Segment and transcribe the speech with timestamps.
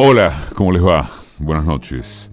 [0.00, 1.10] Hola, ¿cómo les va?
[1.40, 2.30] Buenas noches.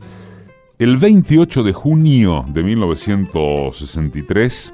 [0.78, 4.72] El 28 de junio de 1963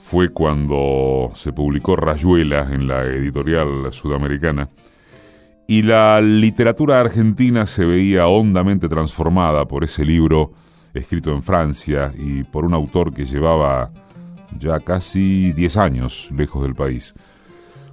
[0.00, 4.68] fue cuando se publicó Rayuela en la editorial sudamericana
[5.68, 10.50] y la literatura argentina se veía hondamente transformada por ese libro
[10.94, 13.92] escrito en Francia y por un autor que llevaba
[14.58, 17.14] ya casi 10 años lejos del país.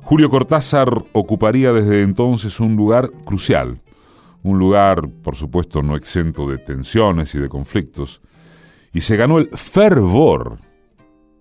[0.01, 3.82] Julio Cortázar ocuparía desde entonces un lugar crucial
[4.43, 8.21] un lugar, por supuesto, no exento de tensiones y de conflictos,
[8.93, 10.59] y se ganó el fervor,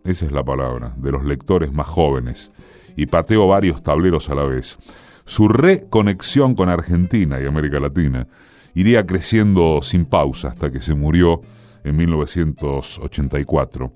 [0.05, 2.51] esa es la palabra, de los lectores más jóvenes,
[2.97, 4.79] y pateó varios tableros a la vez.
[5.25, 8.29] Su reconexión con Argentina y América Latina
[8.75, 11.43] iría creciendo sin pausa hasta que se murió
[11.85, 13.93] en 1984.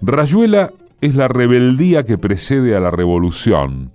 [0.00, 3.92] Rayuela es la rebeldía que precede a la revolución,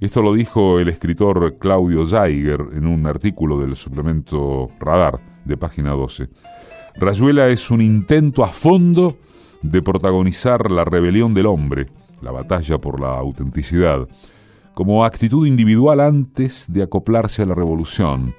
[0.00, 5.90] esto lo dijo el escritor Claudio Zeiger en un artículo del suplemento Radar de página
[5.90, 6.28] 12.
[6.96, 9.16] Rayuela es un intento a fondo
[9.62, 11.86] de protagonizar la rebelión del hombre,
[12.20, 14.08] la batalla por la autenticidad,
[14.74, 18.34] como actitud individual antes de acoplarse a la revolución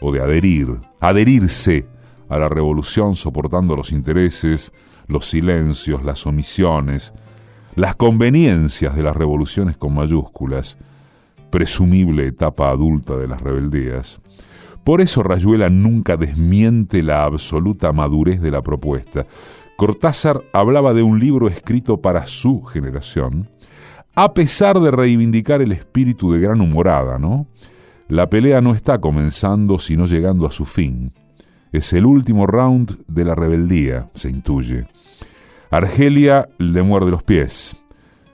[0.00, 1.86] o de adherir, adherirse
[2.28, 4.72] a la revolución soportando los intereses,
[5.06, 7.14] los silencios, las omisiones,
[7.74, 10.78] las conveniencias de las revoluciones con mayúsculas,
[11.50, 14.20] presumible etapa adulta de las rebeldías.
[14.84, 19.26] Por eso Rayuela nunca desmiente la absoluta madurez de la propuesta.
[19.76, 23.48] Cortázar hablaba de un libro escrito para su generación,
[24.14, 27.46] a pesar de reivindicar el espíritu de gran humorada, ¿no?
[28.08, 31.12] La pelea no está comenzando sino llegando a su fin.
[31.70, 34.86] Es el último round de la rebeldía, se intuye.
[35.70, 37.76] Argelia le muerde los pies.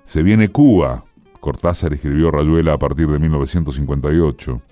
[0.04, 1.04] Se viene Cuba,
[1.44, 4.62] Cortázar escribió Rayuela a partir de 1958.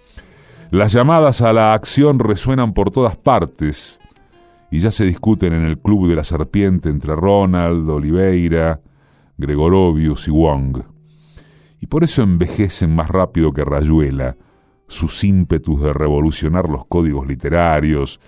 [0.70, 4.01] Las llamadas a la acción resuenan por todas partes
[4.70, 8.80] y ya se discuten en el Club de la Serpiente entre Ronald, Oliveira,
[9.36, 10.79] Gregorovius y Wong.
[11.79, 14.39] Y por eso envejecen más rápido que Rayuela
[14.89, 18.19] sus ímpetus de revolucionar los códigos literarios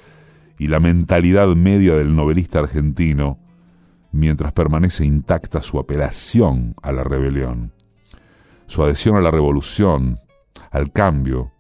[0.59, 3.39] y la mentalidad media del novelista argentino,
[4.13, 7.74] mientras permanece intacta su apelación a la rebelión
[8.67, 10.21] su adhesión a la revolución,
[10.71, 11.53] al cambio,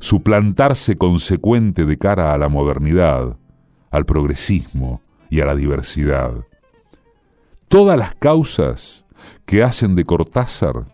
[0.00, 3.36] su plantarse consecuente de cara a la modernidad,
[3.90, 6.32] al progresismo y a la diversidad.
[7.68, 9.04] Todas las causas
[9.44, 10.86] que hacen de Cortázar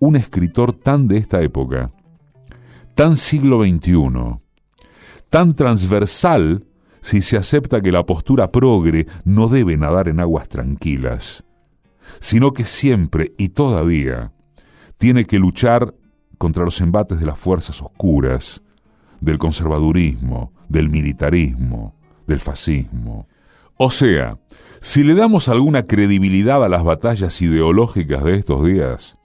[0.00, 1.92] un escritor tan de esta época,
[2.94, 4.40] tan siglo XXI,
[5.28, 6.64] tan transversal
[7.00, 11.44] si se acepta que la postura progre no debe nadar en aguas tranquilas,
[12.20, 14.32] sino que siempre y todavía
[14.98, 15.94] tiene que luchar
[16.36, 18.62] contra los embates de las fuerzas oscuras,
[19.20, 21.94] del conservadurismo, del militarismo,
[22.26, 23.26] del fascismo.
[23.76, 24.38] O sea,
[24.80, 29.18] si le damos alguna credibilidad a las batallas ideológicas de estos días,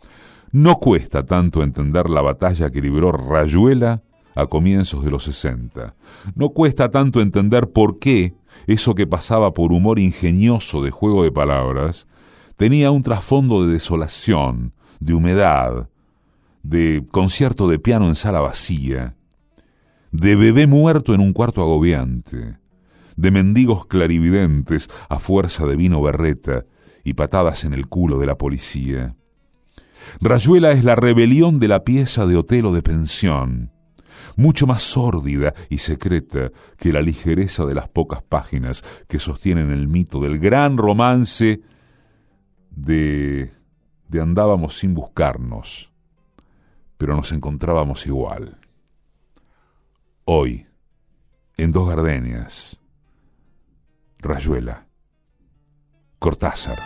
[0.51, 4.03] no cuesta tanto entender la batalla que libró Rayuela
[4.35, 5.95] a comienzos de los 60.
[6.35, 8.35] No cuesta tanto entender por qué
[8.67, 12.07] eso que pasaba por humor ingenioso de juego de palabras
[12.55, 15.89] tenía un trasfondo de desolación, de humedad,
[16.63, 19.15] de concierto de piano en sala vacía,
[20.11, 22.57] de bebé muerto en un cuarto agobiante,
[23.17, 26.65] de mendigos clarividentes a fuerza de vino berreta
[27.03, 29.15] y patadas en el culo de la policía.
[30.21, 33.71] Rayuela es la rebelión de la pieza de Otelo de pensión,
[34.37, 39.89] mucho más sórdida y secreta que la ligereza de las pocas páginas que sostienen el
[39.89, 41.61] mito del gran romance
[42.71, 43.51] de
[44.21, 45.91] andábamos sin buscarnos,
[46.97, 48.59] pero nos encontrábamos igual.
[50.25, 50.67] Hoy,
[51.57, 52.79] en dos gardenias,
[54.19, 54.85] Rayuela,
[56.19, 56.79] Cortázar.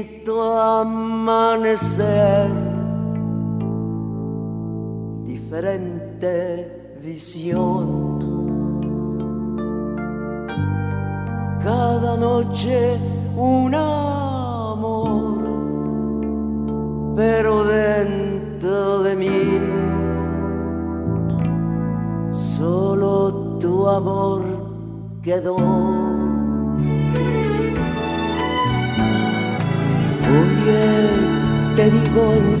[0.00, 2.50] Distinto amanecer,
[5.24, 8.10] diferente visión.
[11.62, 12.98] Cada noche
[13.36, 15.38] un amor,
[17.14, 19.60] pero dentro de mí
[22.56, 24.42] solo tu amor
[25.22, 25.79] quedó.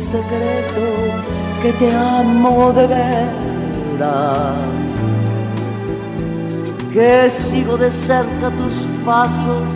[0.00, 0.86] Secreto
[1.62, 4.56] que te amo de veras,
[6.92, 9.68] que sigo de cerca tus pasos,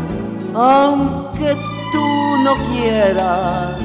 [0.55, 1.55] aunque
[1.93, 2.09] tú
[2.43, 3.77] no quieras,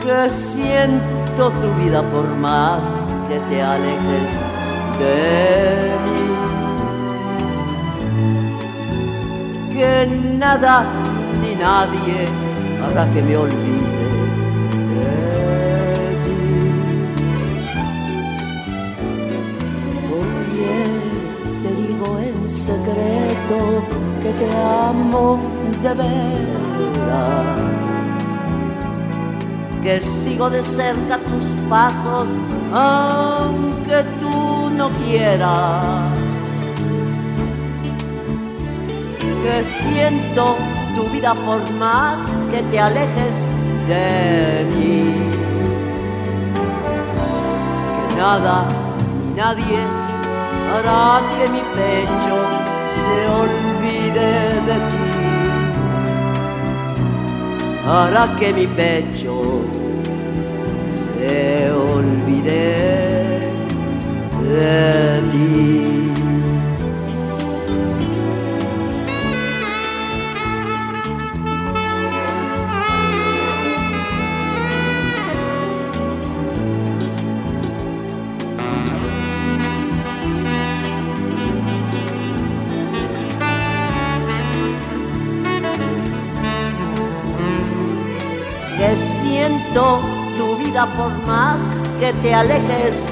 [0.00, 2.82] que siento tu vida por más
[3.28, 4.40] que te alejes
[4.98, 6.24] de mí.
[9.74, 10.06] Que
[10.38, 10.86] nada
[11.40, 12.43] ni nadie
[12.84, 14.04] hará que me olvide
[20.56, 20.80] de
[21.62, 23.58] te digo en secreto
[24.22, 24.48] que te
[24.90, 25.40] amo
[25.82, 27.64] de veras
[29.84, 32.28] que sigo de cerca tus pasos,
[32.72, 36.10] aunque tú no quieras.
[39.42, 40.56] Que siento
[40.94, 42.18] tu vida por más
[42.50, 43.36] que te alejes
[43.88, 45.14] de mí.
[48.08, 48.64] Que nada
[49.20, 49.80] ni nadie
[50.72, 52.36] hará que mi pecho
[52.94, 54.30] se olvide
[54.68, 55.04] de ti
[57.86, 59.62] hará que mi pecho
[61.18, 61.53] se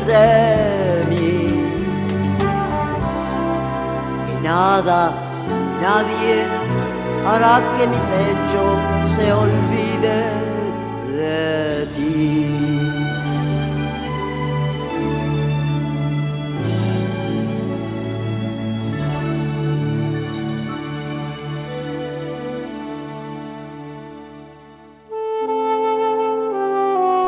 [0.07, 1.65] de mí.
[4.31, 5.13] Y nada,
[5.81, 6.45] nadie
[7.27, 8.63] hará que mi pecho
[9.05, 10.19] se olvide
[11.17, 12.49] de ti.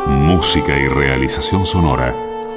[0.07, 2.15] Música y realización sonora,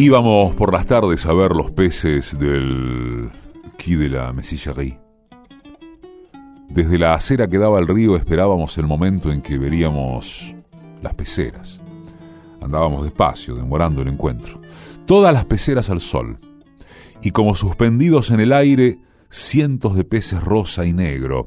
[0.00, 3.32] Íbamos por las tardes a ver los peces del
[3.84, 4.96] quay de la Mesillerie.
[6.68, 10.54] Desde la acera que daba al río esperábamos el momento en que veríamos
[11.02, 11.80] las peceras.
[12.60, 14.60] Andábamos despacio, demorando el encuentro.
[15.04, 16.38] Todas las peceras al sol.
[17.20, 19.00] Y como suspendidos en el aire,
[19.30, 21.44] cientos de peces rosa y negro,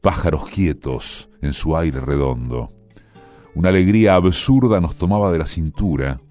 [0.00, 2.72] pájaros quietos en su aire redondo.
[3.54, 6.22] Una alegría absurda nos tomaba de la cintura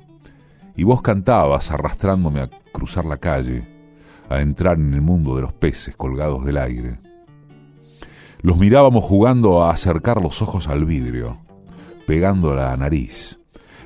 [0.75, 3.67] y vos cantabas arrastrándome a cruzar la calle,
[4.29, 6.99] a entrar en el mundo de los peces colgados del aire.
[8.41, 11.39] Los mirábamos jugando a acercar los ojos al vidrio,
[12.07, 13.39] pegando la nariz,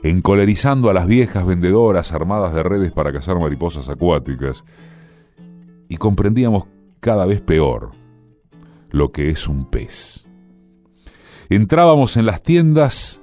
[0.04, 4.63] encolerizando a las viejas vendedoras armadas de redes para cazar mariposas acuáticas,
[5.89, 6.65] y comprendíamos
[7.00, 7.92] cada vez peor
[8.89, 10.25] lo que es un pez.
[11.50, 13.22] Entrábamos en las tiendas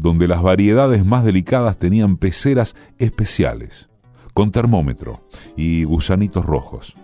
[0.00, 3.90] donde las variedades más delicadas tenían peceras especiales,
[4.32, 6.94] con termómetro y gusanitos rojos.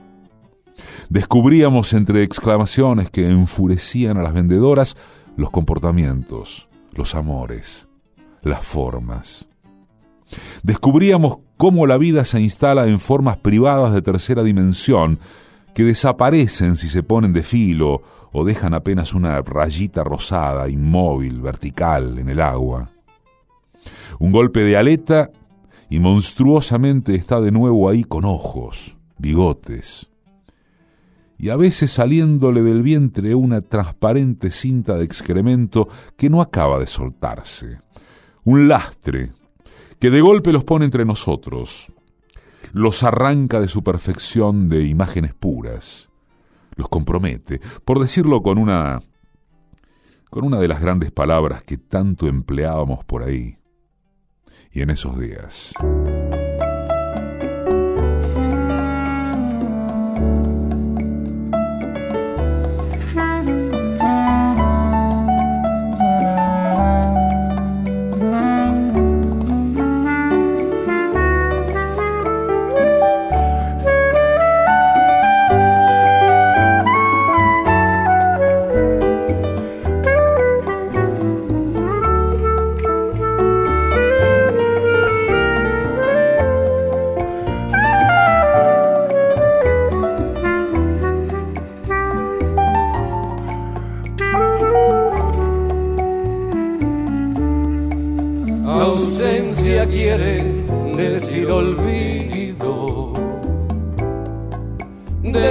[1.10, 4.96] Descubríamos entre exclamaciones que enfurecían a las vendedoras
[5.36, 7.86] los comportamientos, los amores,
[8.42, 9.48] las formas.
[10.62, 15.18] Descubríamos cómo la vida se instala en formas privadas de tercera dimensión
[15.74, 18.02] que desaparecen si se ponen de filo
[18.38, 22.90] o dejan apenas una rayita rosada, inmóvil, vertical, en el agua.
[24.18, 25.30] Un golpe de aleta
[25.88, 30.10] y monstruosamente está de nuevo ahí con ojos, bigotes,
[31.38, 35.88] y a veces saliéndole del vientre una transparente cinta de excremento
[36.18, 37.80] que no acaba de soltarse.
[38.44, 39.32] Un lastre
[39.98, 41.90] que de golpe los pone entre nosotros,
[42.74, 46.10] los arranca de su perfección de imágenes puras,
[46.76, 49.02] los compromete, por decirlo con una
[50.30, 53.58] con una de las grandes palabras que tanto empleábamos por ahí
[54.70, 55.72] y en esos días.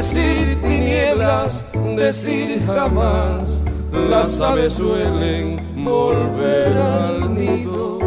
[0.06, 1.66] Decir tinieblas,
[1.98, 3.66] decir jamás.
[3.92, 7.98] Las aves suelen volver al nido,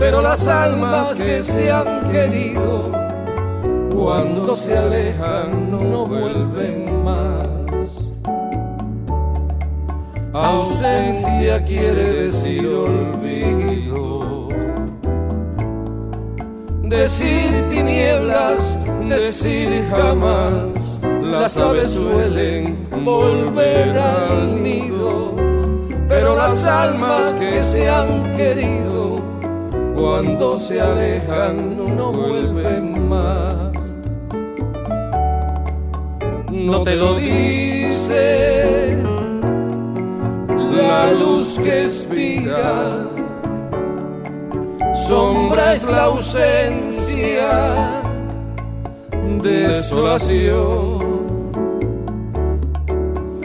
[0.00, 2.90] pero las almas que se han querido,
[3.94, 8.20] cuando se alejan no vuelven más.
[10.32, 13.95] Ausencia quiere decir olvido.
[16.88, 18.78] Decir tinieblas,
[19.08, 21.00] decir jamás.
[21.20, 25.34] Las aves suelen volver al nido,
[26.08, 29.20] pero las almas que se han querido,
[29.96, 33.96] cuando se alejan no vuelven más.
[36.52, 38.96] No te lo dice
[40.76, 43.05] la luz que espía,
[45.08, 47.52] sombra es la ausencia,
[49.40, 51.06] desolación.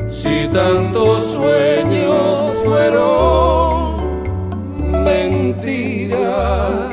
[0.08, 4.02] Si tantos sueños fueron
[5.04, 6.90] mentira,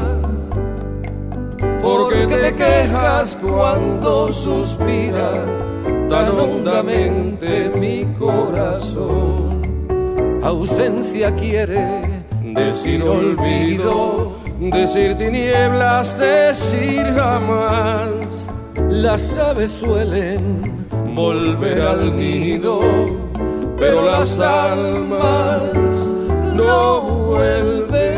[1.83, 5.47] porque te quejas cuando suspira
[6.11, 9.63] tan hondamente mi corazón?
[10.43, 18.50] Ausencia quiere decir olvido, decir tinieblas, decir jamás.
[18.91, 22.81] Las aves suelen volver al nido,
[23.79, 26.15] pero las almas
[26.55, 28.18] no vuelven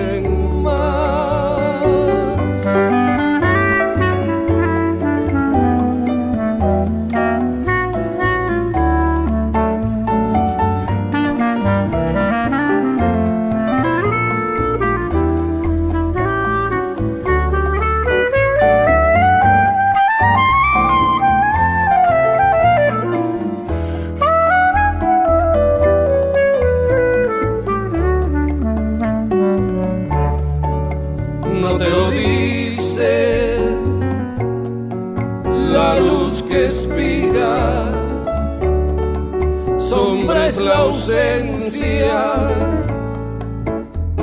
[41.10, 42.22] ausencia,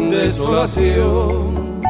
[0.10, 1.82] desolación.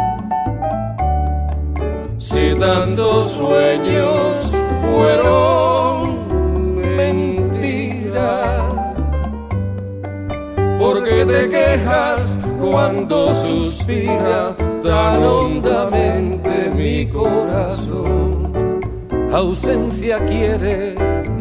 [2.18, 4.52] Si tantos sueños
[4.82, 6.26] fueron
[6.96, 8.70] mentira,
[10.80, 18.52] porque te quejas cuando suspira tan hondamente mi corazón.
[19.32, 20.96] Ausencia quiere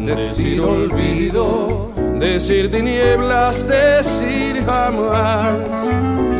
[0.05, 1.86] decir olvido,
[2.19, 5.95] decir tinieblas, decir jamás.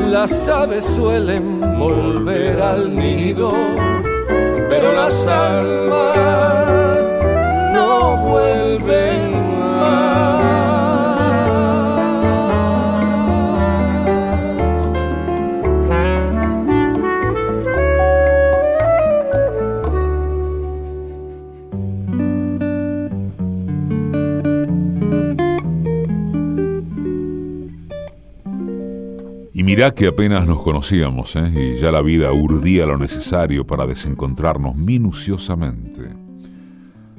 [0.09, 3.51] Las aves suelen volver al nido,
[4.69, 6.56] pero las almas
[29.77, 31.75] mirá que apenas nos conocíamos, ¿eh?
[31.75, 36.01] y ya la vida urdía lo necesario para desencontrarnos minuciosamente.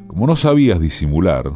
[0.08, 1.52] Como no sabías disimular,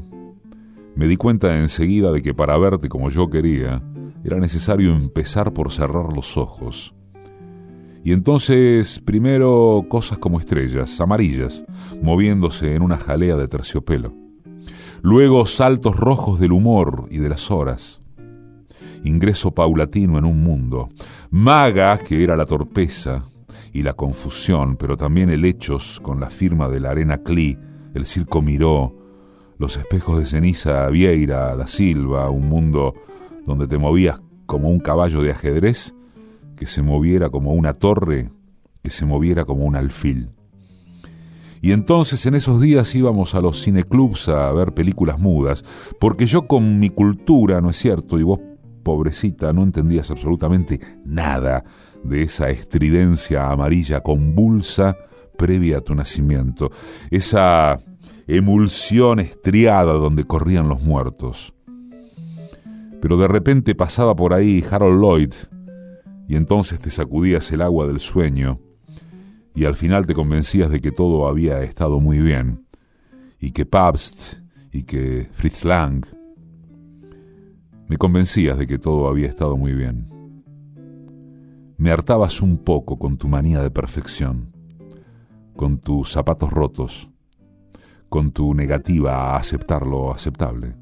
[0.95, 3.83] me di cuenta enseguida de que para verte como yo quería,
[4.23, 6.95] era necesario empezar por cerrar los ojos.
[8.05, 11.65] Y entonces, primero cosas como estrellas, amarillas,
[12.01, 14.15] moviéndose en una jalea de terciopelo.
[15.03, 18.02] Luego saltos rojos del humor y de las horas
[19.05, 20.89] ingreso paulatino en un mundo.
[21.31, 23.25] Maga, que era la torpeza
[23.73, 27.59] y la confusión, pero también el hechos con la firma de la arena Cli,
[27.95, 28.95] el circo Miró,
[29.59, 32.95] los espejos de ceniza Vieira, da Silva, un mundo
[33.47, 35.95] donde te movías como un caballo de ajedrez,
[36.57, 38.31] que se moviera como una torre,
[38.83, 40.31] que se moviera como un alfil.
[41.61, 45.65] Y entonces en esos días íbamos a los cineclubs a ver películas mudas,
[46.01, 48.19] porque yo con mi cultura, ¿no es cierto?
[48.19, 48.41] Y vos
[48.83, 51.65] pobrecita, no entendías absolutamente nada
[52.05, 54.97] de esa estridencia amarilla convulsa
[55.37, 56.71] previa a tu nacimiento,
[57.11, 57.79] esa
[58.27, 61.55] emulsión estriada donde corrían los muertos.
[63.01, 65.33] Pero de repente pasaba por ahí Harold Lloyd
[66.29, 68.61] y entonces te sacudías el agua del sueño
[69.55, 72.65] y al final te convencías de que todo había estado muy bien
[73.41, 74.35] y que Pabst
[74.71, 76.07] y que Fritz Lang
[77.93, 80.09] me convencías de que todo había estado muy bien.
[81.77, 84.51] me hartabas un poco con tu manía de perfección,
[85.57, 87.11] con tus zapatos rotos,
[88.09, 90.75] con tu negativa a aceptar lo aceptable.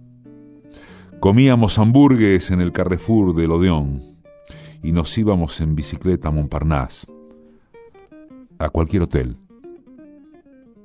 [1.18, 4.20] Comíamos hamburgues en el Carrefour del Odeón
[4.80, 7.08] y nos íbamos en bicicleta a Montparnasse,
[8.60, 9.36] a cualquier hotel,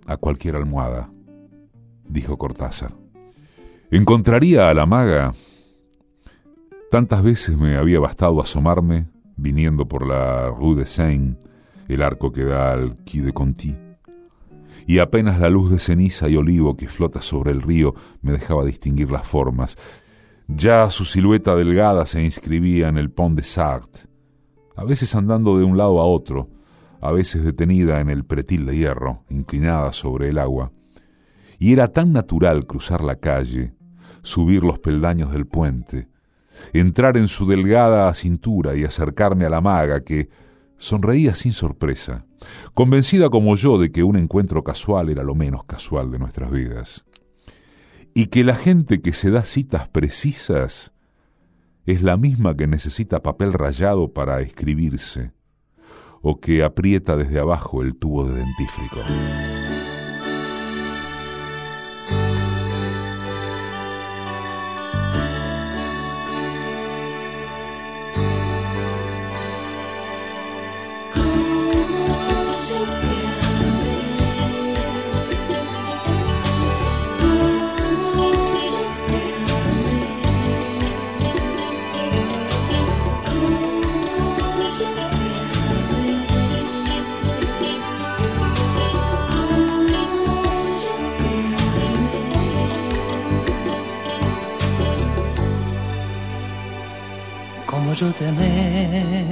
[0.07, 1.11] a cualquier almohada,
[2.09, 2.95] dijo Cortázar.
[3.91, 5.35] Encontraría a la maga.
[6.91, 11.35] Tantas veces me había bastado asomarme, viniendo por la Rue de Seine,
[11.87, 13.75] el arco que da al Quai de Conti,
[14.87, 18.63] y apenas la luz de ceniza y olivo que flota sobre el río me dejaba
[18.63, 19.77] distinguir las formas.
[20.47, 24.01] Ya su silueta delgada se inscribía en el Pont de Sarthe,
[24.75, 26.49] a veces andando de un lado a otro,
[27.01, 30.71] a veces detenida en el pretil de hierro, inclinada sobre el agua.
[31.57, 33.73] Y era tan natural cruzar la calle,
[34.21, 36.09] subir los peldaños del puente,
[36.73, 40.29] entrar en su delgada cintura y acercarme a la maga que
[40.77, 42.25] sonreía sin sorpresa,
[42.73, 47.05] convencida como yo de que un encuentro casual era lo menos casual de nuestras vidas.
[48.13, 50.93] Y que la gente que se da citas precisas
[51.85, 55.31] es la misma que necesita papel rayado para escribirse,
[56.21, 59.01] o que aprieta desde abajo el tubo de dentífrico.
[97.95, 99.25] Yo te amé,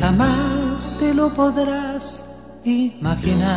[0.00, 2.20] jamás te lo podrás
[2.64, 3.52] imaginar,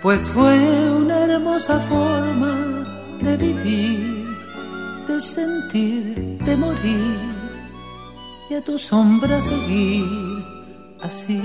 [0.00, 2.54] pues fue una hermosa forma
[3.20, 4.28] de vivir,
[5.06, 7.18] de sentir, de morir
[8.48, 10.06] y a tu sombra seguir,
[11.02, 11.42] así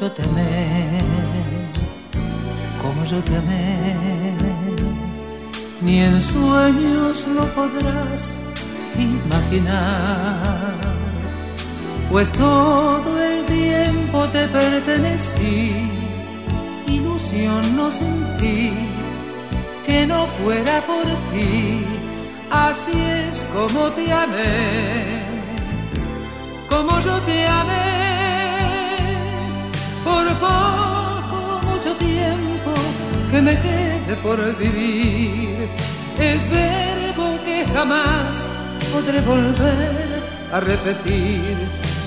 [0.00, 1.00] yo te amé,
[2.80, 4.32] como yo te amé.
[5.80, 8.38] Ni en sueños lo podrás
[8.96, 10.74] imaginar,
[12.10, 15.90] pues todo el tiempo te pertenecí,
[16.86, 18.72] ilusión no sentí
[19.86, 21.84] que no fuera por ti,
[22.50, 25.22] así es como te amé,
[26.68, 28.92] como yo te amé,
[30.04, 32.72] por poco, mucho tiempo
[33.30, 35.68] que me quede por vivir,
[36.18, 38.51] es verbo que jamás
[38.92, 41.56] podré volver a repetir.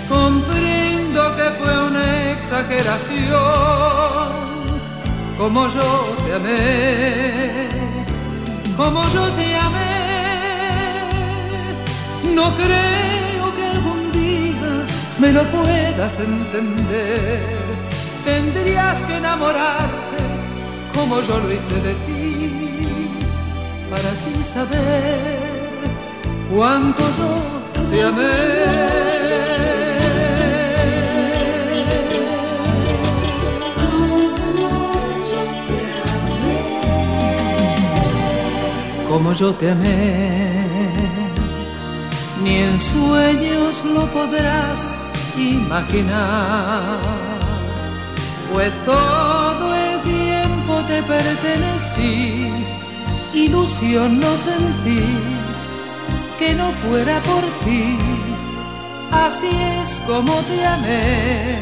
[0.07, 3.39] Comprendo que fue una exageración,
[5.37, 5.89] como yo
[6.23, 7.67] te amé,
[8.77, 9.95] como yo te amé.
[12.35, 14.85] No creo que algún día
[15.17, 17.65] me lo puedas entender.
[18.23, 20.23] Tendrías que enamorarte
[20.93, 22.53] como yo lo hice de ti,
[23.89, 25.44] para así saber
[26.51, 28.95] cuánto yo te amé.
[39.09, 40.67] Como yo te amé,
[42.43, 44.93] ni en sueños lo podrás
[45.37, 46.99] imaginar,
[48.51, 52.51] pues todo el tiempo te pertenecí,
[53.33, 55.34] ilusión no sentí
[56.45, 57.97] que no fuera por ti.
[59.11, 61.59] Así es como te amé,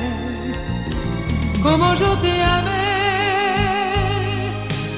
[1.61, 2.87] como yo te amé,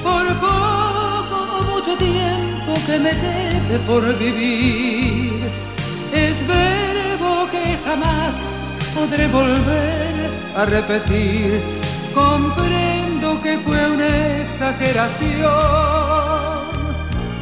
[0.02, 5.40] por poco o mucho tiempo que me quede por vivir.
[6.12, 8.34] Es verbo que jamás
[8.94, 11.60] podré volver a repetir.
[12.14, 14.10] Comprendo que fue una
[14.44, 15.50] exageración,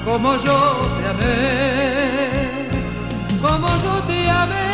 [0.05, 0.59] como yo
[0.97, 2.34] te amé
[3.45, 4.65] como yo te amé.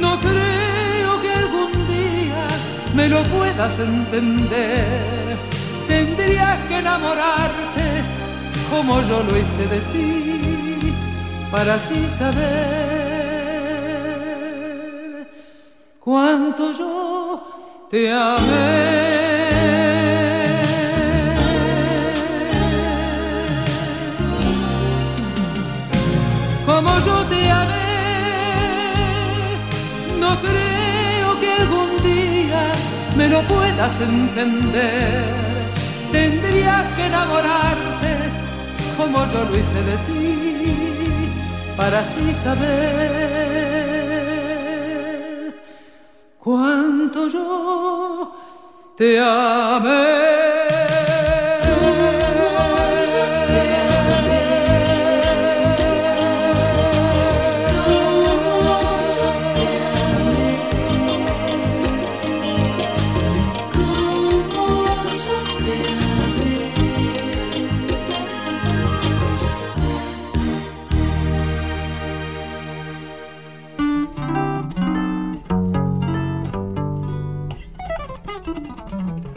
[0.00, 2.46] No creo que algún día
[2.94, 5.36] me lo puedas entender.
[5.86, 7.86] Tendrías que enamorarte
[8.70, 10.94] como yo lo hice de ti,
[11.50, 12.40] para así saber
[15.98, 19.09] cuánto yo te amé.
[33.50, 35.70] Puedas entender.
[36.12, 38.12] Tendrías que enamorarte
[38.96, 40.32] como yo lo hice de ti,
[41.76, 42.80] para así saber
[46.38, 48.34] cuánto yo
[48.96, 50.49] te amé.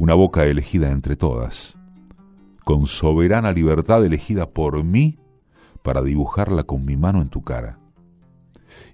[0.00, 1.76] una boca elegida entre todas,
[2.64, 5.18] con soberana libertad elegida por mí
[5.82, 7.78] para dibujarla con mi mano en tu cara,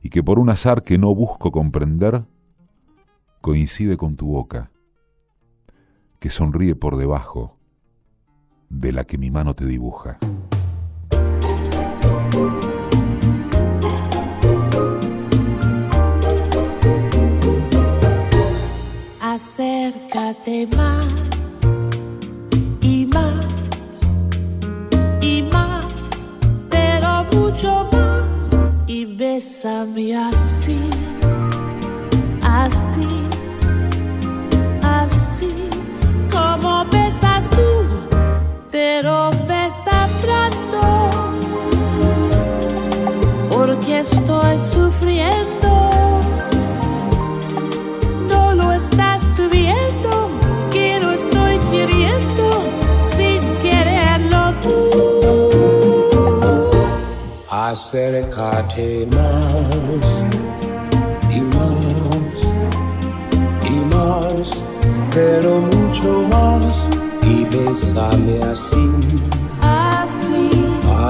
[0.02, 2.24] y que por un azar que no busco comprender,
[3.40, 4.72] coincide con tu boca,
[6.18, 7.56] que sonríe por debajo
[8.68, 10.18] de la que mi mano te dibuja.
[19.46, 21.06] Acércate más
[22.80, 24.00] y más
[25.20, 26.26] y más,
[26.68, 28.56] pero mucho más
[28.88, 30.78] y bésame así,
[59.06, 60.24] más
[61.28, 62.44] y más
[63.64, 64.64] y más,
[65.12, 66.88] pero mucho más
[67.22, 69.20] y bésame así,
[69.60, 70.50] así,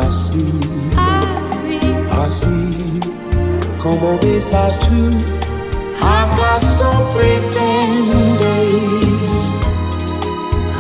[0.01, 0.61] así,
[0.97, 1.79] así,
[2.11, 3.01] así,
[3.81, 5.13] como besas tú.
[6.03, 8.75] ¿Acaso pretendes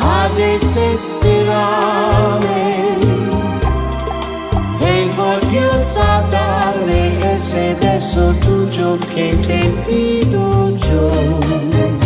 [0.02, 2.75] a desesperarme?
[5.50, 12.05] Dios a darle ese beso tuyo que te pido yo.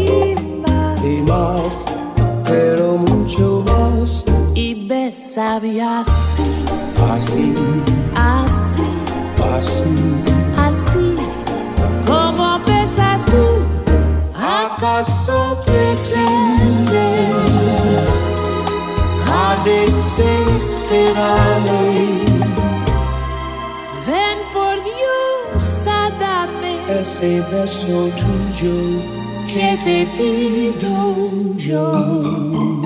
[24.05, 28.99] Ven por Dios a darme ese beso tuyo
[29.47, 32.81] que te pido yo.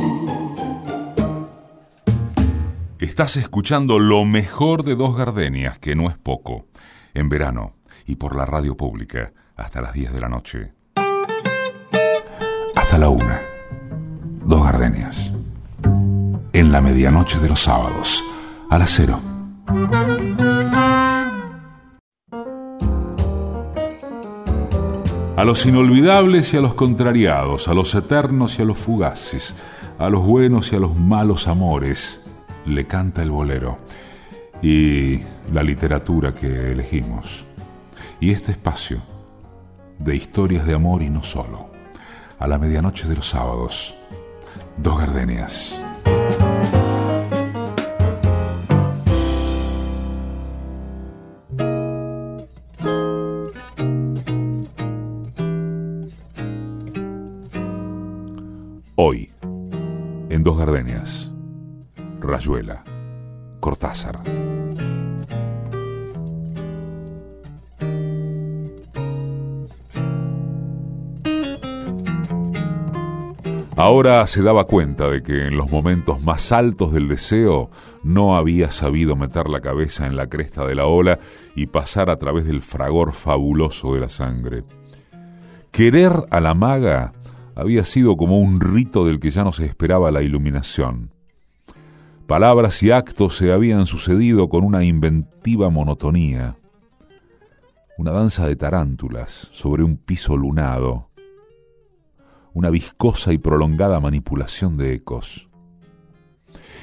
[2.99, 6.67] Estás escuchando lo mejor de Dos Gardenias, que no es poco,
[7.15, 7.73] en verano
[8.05, 10.73] y por la radio pública hasta las 10 de la noche.
[12.75, 13.41] Hasta la una.
[14.45, 15.33] Dos Gardenias.
[16.55, 18.23] En la medianoche de los sábados,
[18.69, 19.19] a las cero.
[25.35, 29.53] A los inolvidables y a los contrariados, a los eternos y a los fugaces,
[29.99, 32.21] a los buenos y a los malos amores,
[32.65, 33.75] le canta el bolero.
[34.61, 35.19] y
[35.51, 37.45] la literatura que elegimos.
[38.21, 39.01] Y este espacio
[39.99, 41.69] de historias de amor y no solo.
[42.39, 43.93] A la medianoche de los sábados,
[44.77, 45.84] dos gardenias.
[63.59, 64.19] Cortázar.
[73.75, 77.71] Ahora se daba cuenta de que en los momentos más altos del deseo
[78.03, 81.17] no había sabido meter la cabeza en la cresta de la ola
[81.55, 84.63] y pasar a través del fragor fabuloso de la sangre.
[85.71, 87.13] Querer a la maga
[87.55, 91.14] había sido como un rito del que ya no se esperaba la iluminación.
[92.27, 96.57] Palabras y actos se habían sucedido con una inventiva monotonía.
[97.99, 101.11] Una danza de tarántulas sobre un piso lunado.
[102.51, 105.47] Una viscosa y prolongada manipulación de ecos.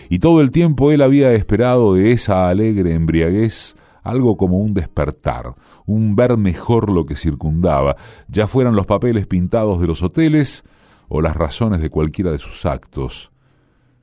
[0.08, 3.74] Y todo el tiempo él había esperado de esa alegre embriaguez
[4.04, 7.96] algo como un despertar, un ver mejor lo que circundaba,
[8.28, 10.62] ya fueran los papeles pintados de los hoteles
[11.08, 13.31] o las razones de cualquiera de sus actos,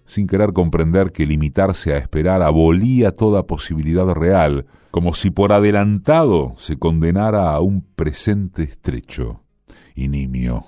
[0.10, 6.56] sin querer comprender que limitarse a esperar abolía toda posibilidad real, como si por adelantado
[6.58, 9.44] se condenara a un presente estrecho
[9.94, 10.66] y nimio.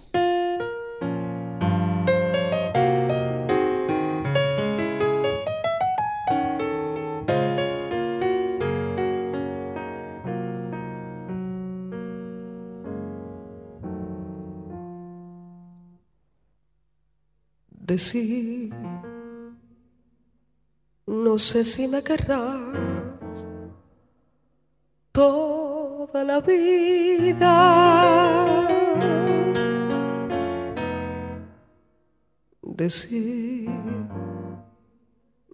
[17.92, 18.72] decir,
[21.32, 22.60] no sé si me querrás
[25.14, 27.56] toda la vida.
[32.62, 33.70] Decir,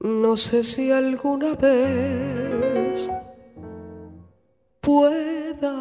[0.02, 3.08] no sé si alguna vez
[4.82, 5.76] pueda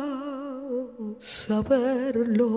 [1.21, 2.53] saberlo.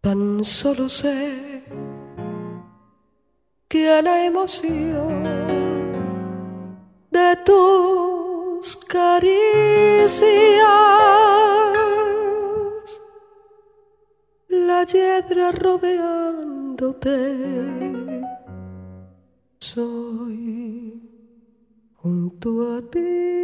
[0.00, 1.35] Tan solo sé
[3.88, 5.22] a la emoción
[7.10, 10.26] de tus caricias.
[14.48, 17.12] La hiedra rodeándote.
[19.58, 21.00] Soy
[21.94, 23.36] junto a ti.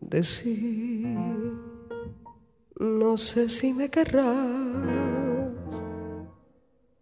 [0.00, 1.16] Decir,
[2.78, 4.69] no sé si me querrás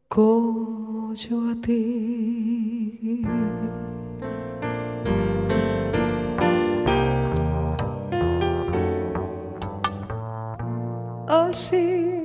[0.09, 3.23] como a ti.
[11.29, 12.23] Así,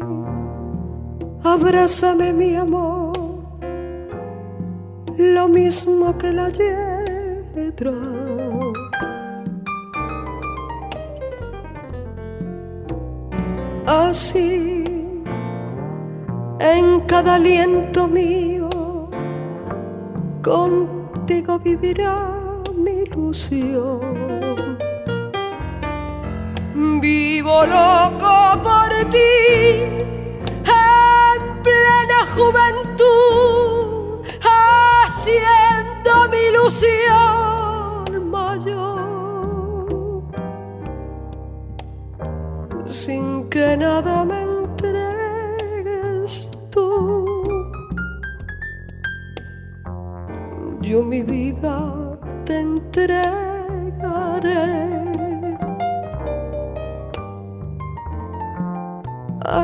[1.44, 3.14] abrázame mi amor,
[5.18, 7.94] lo mismo que la hiedra
[13.86, 14.83] así
[16.64, 18.70] en cada aliento mío.
[20.42, 22.16] Contigo vivirá
[22.74, 24.78] mi ilusión.
[27.02, 29.34] Vivo loco por ti
[30.66, 34.22] en plena juventud
[34.56, 40.24] haciendo mi ilusión mayor.
[42.88, 44.43] Sin que nada me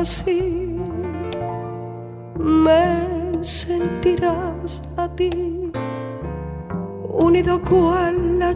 [0.00, 0.78] Así
[2.38, 3.04] me
[3.42, 5.70] sentirás a ti,
[7.04, 8.54] unido cual la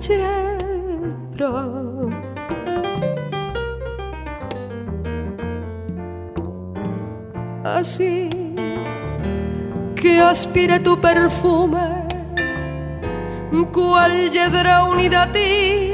[7.62, 8.30] así
[9.96, 12.06] que aspire tu perfume,
[13.70, 15.90] cual yedra unida a ti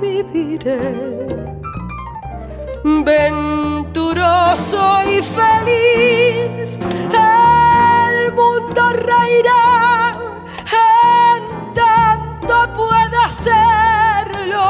[0.00, 1.24] viviré
[3.94, 6.78] venturoso y feliz.
[7.12, 10.16] El mundo reirá
[10.74, 14.66] en tanto pueda hacerlo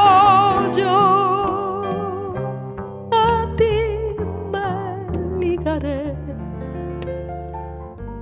[0.71, 1.81] yo.
[3.11, 3.77] A ti
[4.51, 6.15] me ligaré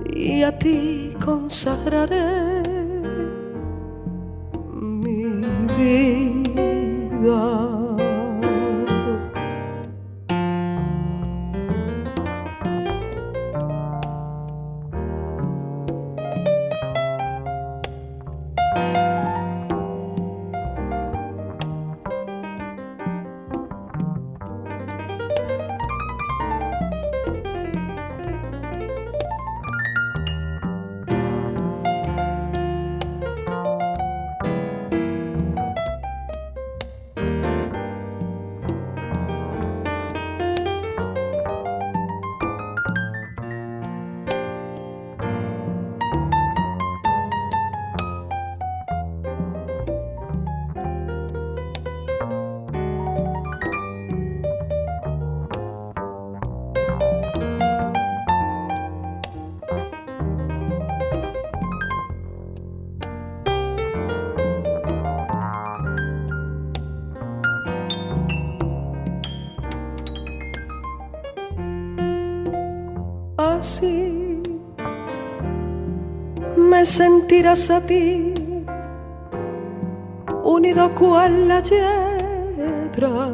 [0.06, 2.63] y a ti consagraré.
[77.54, 78.34] A ti
[80.42, 83.30] unido cual la hiedra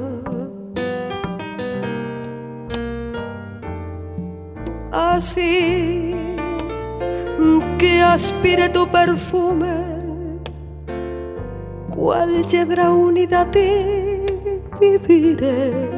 [4.92, 6.14] así
[7.78, 9.74] que aspire tu perfume
[11.94, 14.20] cual hiedra unida a ti
[14.80, 15.90] viviré.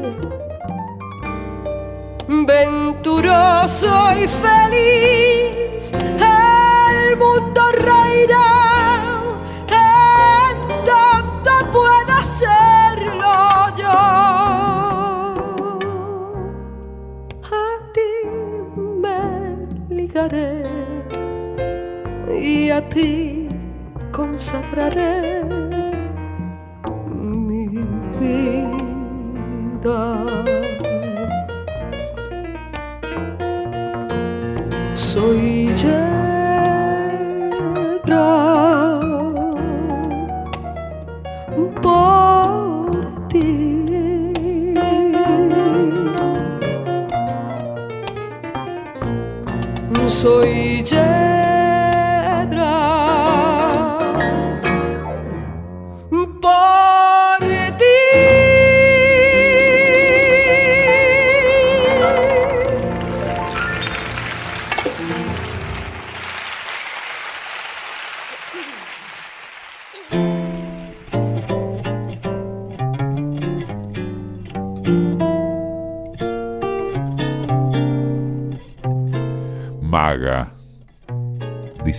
[2.28, 7.41] Venturoso y feliz, el mundo
[7.72, 8.50] reirá
[9.68, 13.36] en tanto pueda serlo
[13.76, 14.00] yo.
[17.42, 17.44] A
[17.94, 18.12] ti
[19.02, 19.20] me
[19.88, 20.52] ligaré
[22.40, 23.48] y a ti
[24.10, 25.44] consagraré
[27.46, 27.66] mi
[28.20, 30.32] vida.
[35.12, 35.51] soy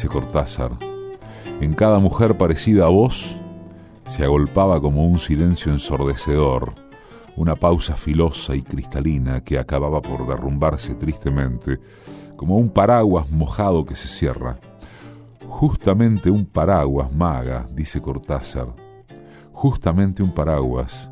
[0.08, 0.72] Cortázar,
[1.62, 3.36] en cada mujer parecida a vos
[4.08, 6.74] se agolpaba como un silencio ensordecedor,
[7.36, 11.80] una pausa filosa y cristalina que acababa por derrumbarse tristemente,
[12.36, 14.60] como un paraguas mojado que se cierra.
[15.48, 18.68] Justamente un paraguas, maga, dice Cortázar,
[19.52, 21.10] justamente un paraguas.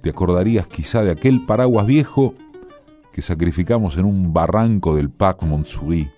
[0.00, 2.34] Te acordarías quizá de aquel paraguas viejo
[3.12, 6.08] que sacrificamos en un barranco del Pac Montsouris,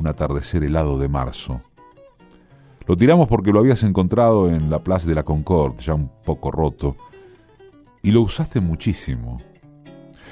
[0.00, 1.60] un atardecer helado de marzo.
[2.86, 6.50] Lo tiramos porque lo habías encontrado en la Place de la Concorde, ya un poco
[6.50, 6.96] roto,
[8.02, 9.40] y lo usaste muchísimo,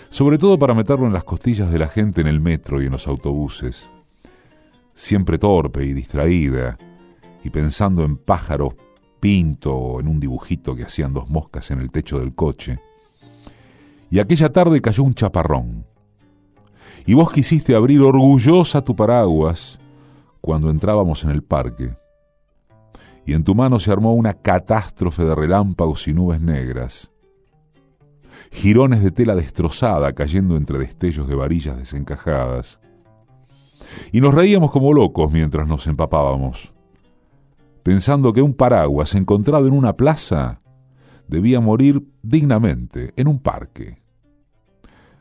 [0.08, 2.92] sobre todo para meterlo en las costillas de la gente en el metro y en
[2.92, 3.90] los autobuses,
[4.94, 6.78] siempre torpe y distraída,
[7.44, 8.74] y pensando en pájaros
[9.20, 12.80] pinto o en un dibujito que hacían dos moscas en el techo del coche.
[14.10, 15.84] Y aquella tarde cayó un chaparrón.
[17.08, 19.80] Y vos quisiste abrir orgullosa tu paraguas
[20.42, 21.96] cuando entrábamos en el parque.
[23.24, 27.10] Y en tu mano se armó una catástrofe de relámpagos y nubes negras.
[28.52, 32.78] Jirones de tela destrozada cayendo entre destellos de varillas desencajadas.
[34.12, 36.74] Y nos reíamos como locos mientras nos empapábamos,
[37.82, 40.60] pensando que un paraguas encontrado en una plaza
[41.26, 43.96] debía morir dignamente en un parque.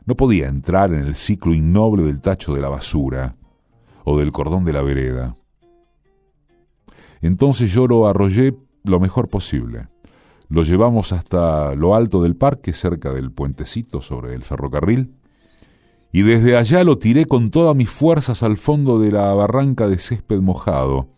[0.08, 3.36] No podía entrar en el ciclo innoble del tacho de la basura
[4.04, 5.36] o del cordón de la vereda.
[7.20, 9.88] Entonces yo lo arrollé lo mejor posible.
[10.48, 15.12] Lo llevamos hasta lo alto del parque, cerca del puentecito sobre el ferrocarril,
[16.10, 19.98] y desde allá lo tiré con todas mis fuerzas al fondo de la barranca de
[19.98, 21.10] césped mojado,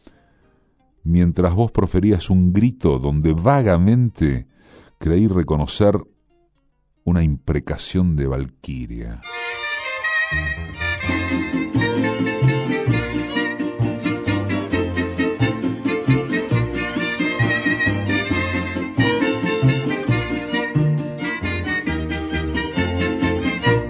[1.05, 4.49] mientras vos proferías un grito donde vagamente
[4.99, 5.97] creí reconocer
[7.05, 9.21] una imprecación de valquiria.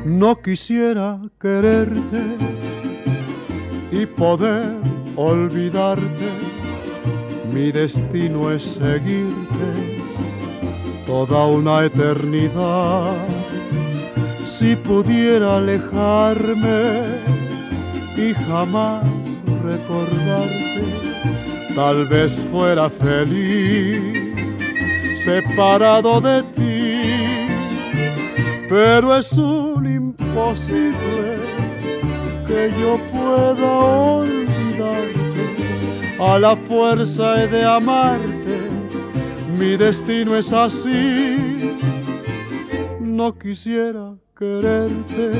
[0.04, 2.36] No quisiera quererte
[3.90, 4.76] y poder
[5.16, 6.30] olvidarte.
[7.52, 9.79] Mi destino es seguirte
[11.10, 13.16] toda una eternidad.
[14.46, 16.82] Si pudiera alejarme
[18.16, 19.04] y jamás
[19.64, 20.84] recordarte,
[21.74, 23.98] tal vez fuera feliz
[25.16, 27.48] separado de ti,
[28.68, 31.28] pero es un imposible
[32.46, 33.72] que yo pueda
[34.20, 35.48] olvidarte,
[36.20, 38.59] a la fuerza de amarte,
[39.60, 41.76] mi destino es así,
[42.98, 45.32] no quisiera quererte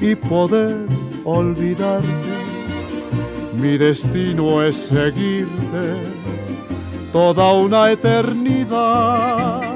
[0.00, 0.84] y poder
[1.24, 2.08] olvidarte,
[3.56, 5.84] mi destino es seguirte
[7.12, 9.73] toda una eternidad.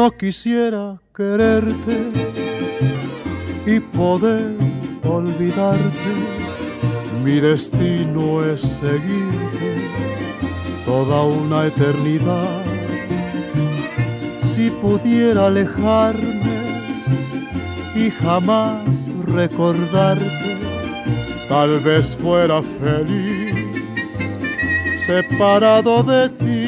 [0.00, 2.10] No quisiera quererte
[3.66, 4.56] y poder
[5.04, 6.12] olvidarte.
[7.22, 9.72] Mi destino es seguirte
[10.86, 12.62] toda una eternidad.
[14.54, 16.60] Si pudiera alejarme
[17.94, 20.56] y jamás recordarte,
[21.46, 23.50] tal vez fuera feliz
[25.10, 26.59] separado de ti,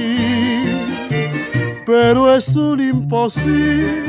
[1.85, 4.03] pero es un imposible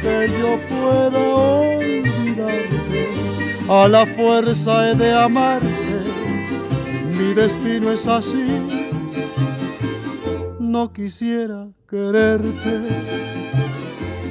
[0.00, 3.08] que yo pueda olvidarte.
[3.68, 5.82] A la fuerza he de amarte
[7.22, 8.46] mi destino es así.
[10.58, 12.80] No quisiera quererte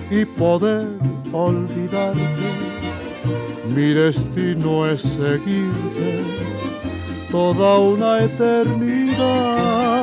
[0.09, 0.87] y poder
[1.31, 2.19] olvidarte.
[3.73, 6.23] Mi destino es seguirte
[7.31, 10.00] toda una eternidad.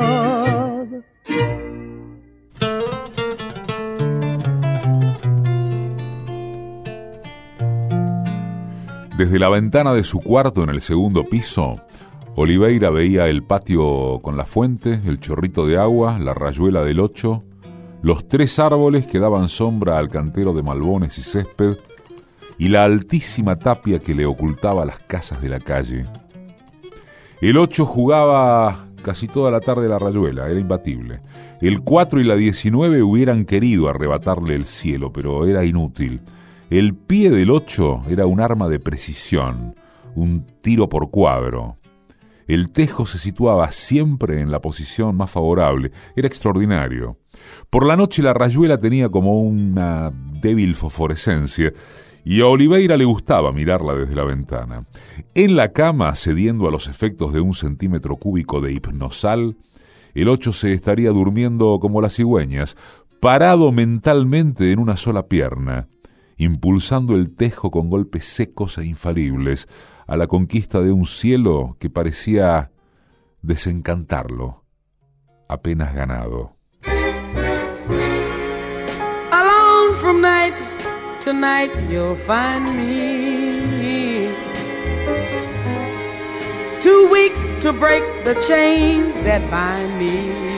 [9.19, 11.75] Desde la ventana de su cuarto en el segundo piso,
[12.37, 17.43] Oliveira veía el patio con la fuente, el chorrito de agua, la rayuela del ocho,
[18.01, 21.75] los tres árboles que daban sombra al cantero de malbones y césped,
[22.57, 26.05] y la altísima tapia que le ocultaba las casas de la calle.
[27.41, 31.19] El ocho jugaba casi toda la tarde la rayuela, era imbatible.
[31.59, 36.21] El cuatro y la diecinueve hubieran querido arrebatarle el cielo, pero era inútil.
[36.69, 39.73] El pie del ocho era un arma de precisión,
[40.13, 41.77] un tiro por cuadro.
[42.47, 45.91] El tejo se situaba siempre en la posición más favorable.
[46.15, 47.17] Era extraordinario.
[47.71, 51.73] Por la noche la rayuela tenía como una débil fosforescencia
[52.23, 54.85] y a Oliveira le gustaba mirarla desde la ventana.
[55.33, 59.57] En la cama, cediendo a los efectos de un centímetro cúbico de hipnosal,
[60.13, 62.77] el ocho se estaría durmiendo como las cigüeñas,
[63.19, 65.87] parado mentalmente en una sola pierna,
[66.39, 69.67] impulsando el tejo con golpes secos e infalibles,
[70.07, 72.71] a la conquista de un cielo que parecía
[73.41, 74.63] desencantarlo,
[75.47, 76.55] apenas ganado.
[79.31, 80.55] Alone from night
[81.19, 84.33] to night you'll find me
[86.81, 90.48] Too weak to break the chains that bind me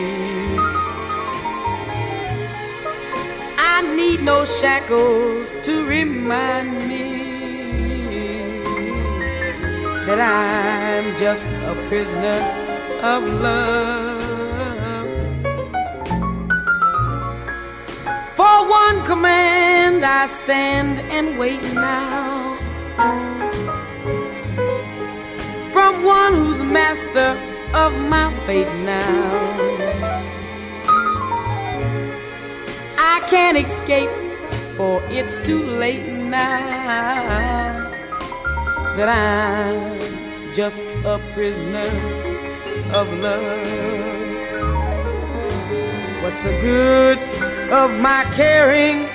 [3.82, 8.62] I need no shackles to remind me
[10.06, 12.40] that I'm just a prisoner
[13.02, 15.10] of love.
[18.36, 22.58] For one command I stand and wait now.
[25.74, 27.36] From one who's master
[27.74, 30.41] of my fate now.
[33.14, 34.10] I can't escape,
[34.78, 37.92] for it's too late now
[38.96, 40.00] that I'm
[40.54, 41.92] just a prisoner
[42.94, 43.68] of love.
[46.24, 47.20] What's the good
[47.70, 49.10] of my caring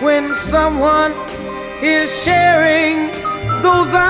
[0.00, 1.12] when someone
[1.82, 3.10] is sharing
[3.60, 4.04] those arms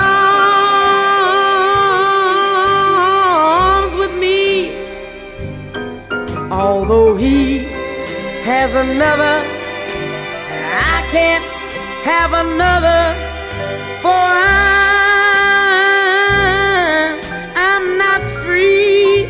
[3.96, 4.76] with me?
[6.50, 7.71] Although he
[8.42, 9.46] has another.
[10.94, 11.44] I can't
[12.02, 13.14] have another,
[14.02, 14.72] for I'm,
[17.54, 19.26] I'm not free.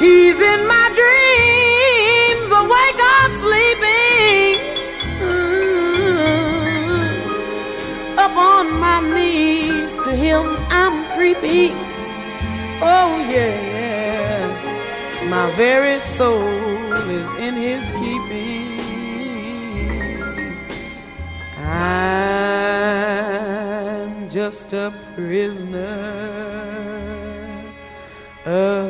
[0.00, 4.56] He's in my dreams, awake or sleeping,
[5.28, 6.08] Ooh,
[8.18, 11.74] up on my knees to him I'm creepy.
[12.80, 13.61] Oh yeah
[15.56, 16.48] very soul
[17.10, 18.80] is in his keeping.
[21.68, 22.68] I'm
[24.30, 25.78] just a prisoner
[28.46, 28.81] of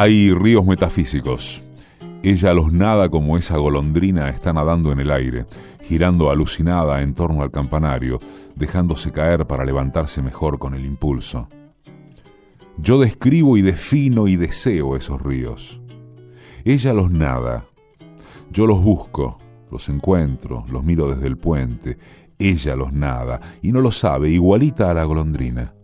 [0.00, 1.60] Hay ríos metafísicos.
[2.22, 5.46] Ella los nada como esa golondrina está nadando en el aire,
[5.82, 8.20] girando alucinada en torno al campanario,
[8.54, 11.48] dejándose caer para levantarse mejor con el impulso.
[12.76, 15.80] Yo describo y defino y deseo esos ríos.
[16.64, 17.66] Ella los nada.
[18.52, 19.38] Yo los busco,
[19.68, 21.98] los encuentro, los miro desde el puente.
[22.38, 25.74] Ella los nada y no lo sabe, igualita a la golondrina.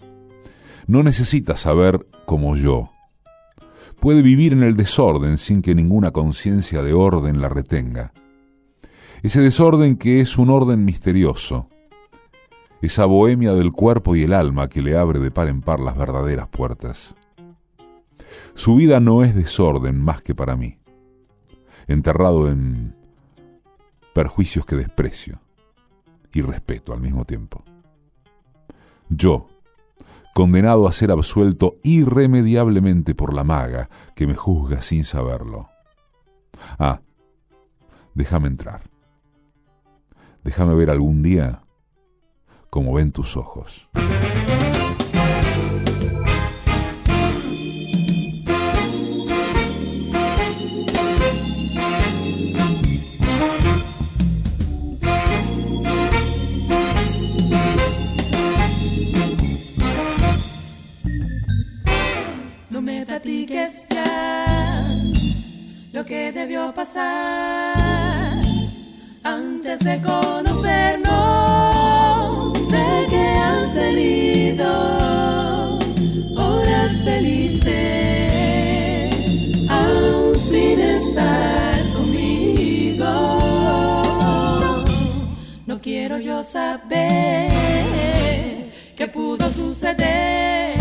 [0.87, 2.94] No necesita saber como yo
[3.95, 8.13] puede vivir en el desorden sin que ninguna conciencia de orden la retenga.
[9.23, 11.69] Ese desorden que es un orden misterioso,
[12.83, 15.97] esa bohemia del cuerpo y el alma que le abre de par en par las
[15.97, 17.15] verdaderas puertas.
[18.55, 20.79] Su vida no es desorden más que para mí,
[21.87, 22.95] enterrado en
[24.13, 25.41] perjuicios que desprecio
[26.33, 27.65] y respeto al mismo tiempo.
[29.09, 29.49] Yo,
[30.35, 35.71] condenado a ser absuelto irremediablemente por la maga que me juzga sin saberlo.
[36.79, 37.01] Ah,
[38.15, 38.83] déjame entrar.
[40.43, 41.63] Déjame ver algún día
[42.69, 43.89] como ven tus ojos.
[65.95, 68.43] Lo que debió pasar
[69.23, 71.15] antes de conocernos.
[72.69, 74.99] Sé que has tenido
[76.37, 78.35] horas felices,
[79.71, 83.07] aún sin estar conmigo.
[85.65, 87.53] No quiero yo saber
[88.97, 90.77] qué pudo suceder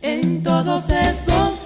[0.00, 1.63] en todos esos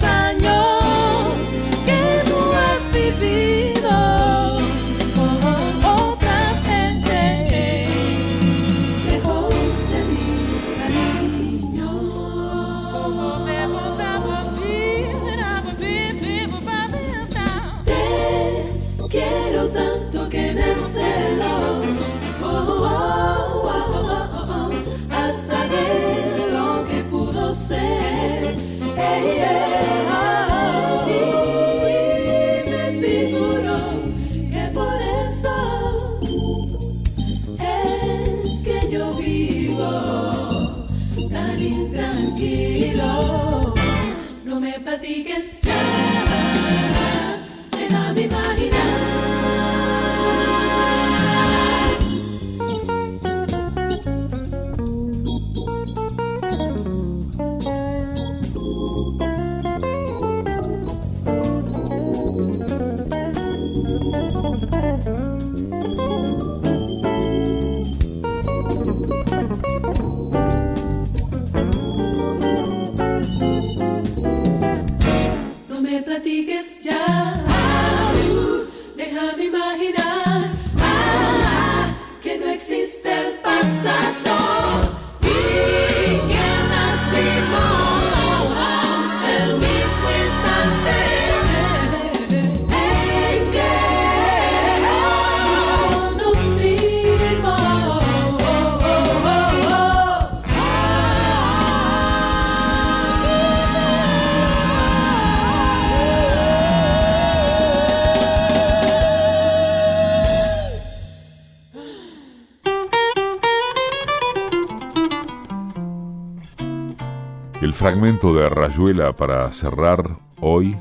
[117.88, 120.76] fragmento de Rayuela para cerrar hoy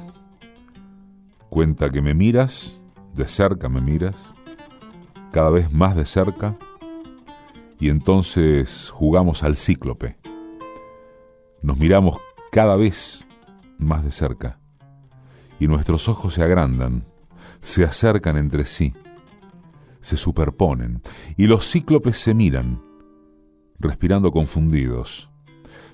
[1.47, 2.81] cuenta que me miras,
[3.13, 4.15] de cerca me miras,
[5.31, 6.57] cada vez más de cerca,
[7.79, 10.17] y entonces jugamos al cíclope.
[11.61, 12.19] Nos miramos
[12.51, 13.25] cada vez
[13.77, 14.59] más de cerca,
[15.61, 17.05] y nuestros ojos se agrandan,
[17.61, 18.93] se acercan entre sí,
[20.01, 21.01] se superponen
[21.37, 22.83] y los cíclopes se miran,
[23.79, 25.29] respirando confundidos.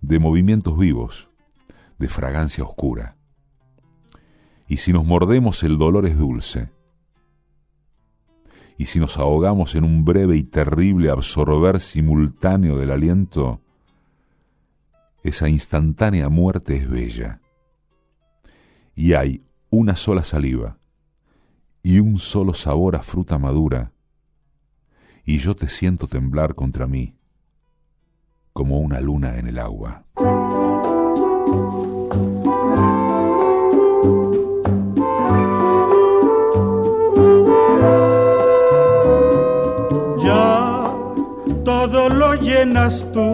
[0.00, 1.28] de movimientos vivos,
[1.98, 3.16] de fragancia oscura.
[4.66, 6.70] Y si nos mordemos el dolor es dulce,
[8.76, 13.60] y si nos ahogamos en un breve y terrible absorber simultáneo del aliento,
[15.24, 17.40] esa instantánea muerte es bella.
[18.94, 20.78] Y hay una sola saliva
[21.82, 23.92] y un solo sabor a fruta madura,
[25.24, 27.17] y yo te siento temblar contra mí
[28.58, 30.02] como una luna en el agua.
[40.24, 40.92] Ya
[41.64, 43.32] todo lo llenas tú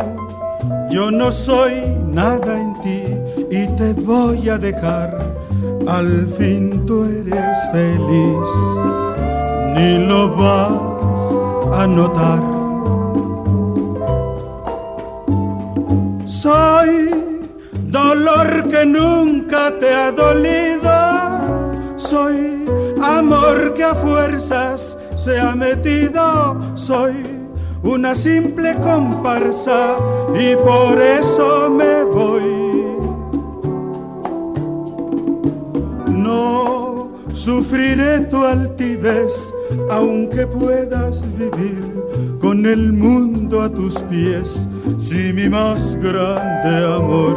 [0.91, 3.03] yo no soy nada en ti
[3.51, 5.19] y te voy a dejar.
[5.89, 8.51] Al fin tú eres feliz,
[9.75, 12.54] ni lo vas a notar.
[16.45, 17.09] Soy
[17.89, 21.97] dolor que nunca te ha dolido.
[21.97, 22.67] Soy
[23.01, 26.59] amor que a fuerzas se ha metido.
[26.75, 27.15] Soy
[27.83, 29.97] una simple comparsa
[30.39, 32.99] y por eso me voy.
[36.11, 39.51] No sufriré tu altivez,
[39.89, 41.94] aunque puedas vivir
[42.41, 47.35] con el mundo a tus pies, si mi más grande amor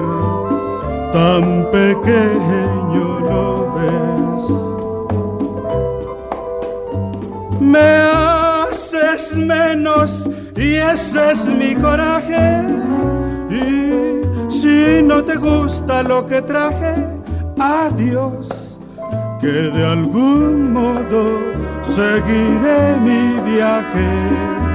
[1.14, 4.44] tan pequeño lo ves.
[7.60, 8.08] Me
[9.36, 12.64] menos y ese es mi coraje.
[13.50, 16.96] Y si no te gusta lo que traje,
[17.60, 18.80] adiós,
[19.42, 21.24] que de algún modo
[21.84, 24.67] seguiré mi viaje.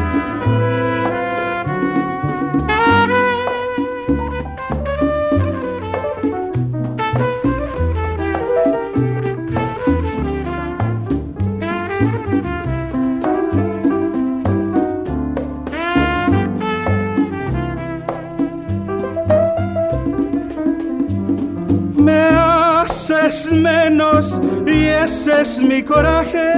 [23.53, 26.49] Menos y ese es mi coraje.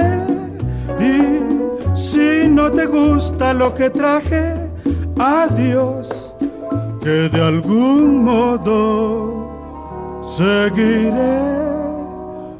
[0.99, 1.15] Y
[1.95, 4.53] si no te gusta lo que traje,
[5.17, 6.35] adiós,
[7.01, 11.55] que de algún modo seguiré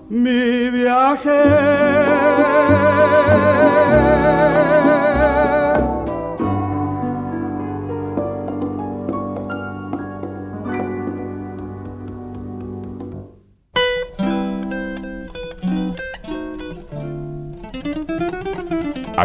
[0.09, 1.41] mi viaje.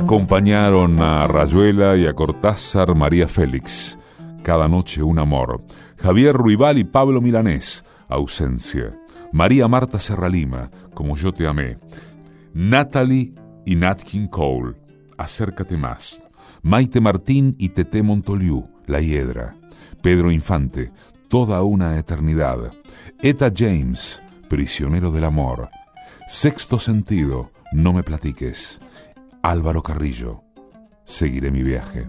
[0.03, 3.99] Acompañaron a Rayuela y a Cortázar María Félix,
[4.43, 5.63] Cada noche un amor,
[5.99, 8.99] Javier Ruibal y Pablo Milanés, Ausencia,
[9.31, 11.77] María Marta Serralima, Como yo te amé,
[12.55, 13.35] Natalie
[13.67, 14.75] y Nat King Cole,
[15.19, 16.23] Acércate más,
[16.63, 19.55] Maite Martín y Tete Montoliu, La Hiedra,
[20.03, 20.93] Pedro Infante,
[21.29, 22.73] Toda una eternidad,
[23.21, 25.69] Eta James, Prisionero del amor,
[26.27, 28.81] Sexto sentido, No me platiques,
[29.43, 30.45] Álvaro Carrillo.
[31.05, 32.07] Seguiré mi viaje.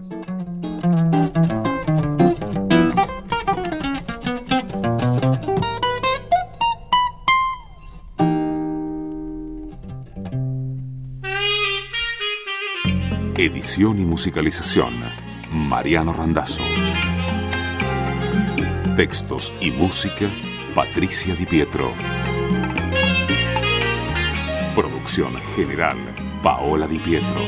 [13.38, 14.92] Edición y musicalización,
[15.52, 16.62] Mariano Randazzo.
[18.94, 20.30] Textos y música,
[20.74, 21.92] Patricia Di Pietro.
[24.76, 25.96] Producción general,
[26.42, 27.46] Paola Di Pietro.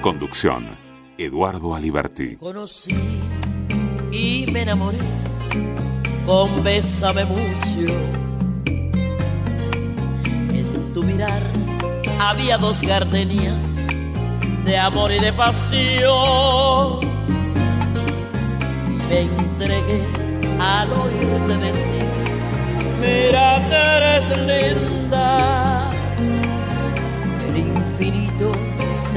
[0.00, 0.78] Conducción,
[1.18, 2.36] Eduardo Aliberti.
[2.36, 2.94] Conocí
[4.12, 4.98] y me enamoré
[6.24, 7.92] con Bésame mucho.
[10.54, 11.42] En tu mirar
[12.20, 13.74] había dos gardenias
[14.64, 17.00] de amor y de pasión.
[18.86, 20.04] Y me entregué
[20.60, 22.06] al oírte decir,
[23.00, 25.71] mira que eres linda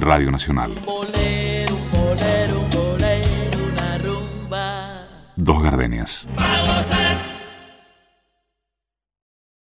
[0.00, 0.70] En Radio Nacional.
[0.70, 5.06] Un bolero, un bolero, un bolero, una rumba.
[5.36, 6.26] Dos gardenias.